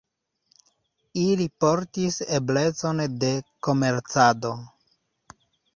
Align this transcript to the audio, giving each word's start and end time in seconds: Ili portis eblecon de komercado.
Ili 1.25 1.45
portis 1.65 2.17
eblecon 2.39 3.05
de 3.25 3.33
komercado. 3.69 4.57